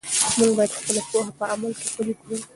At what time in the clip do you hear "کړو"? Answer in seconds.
2.19-2.35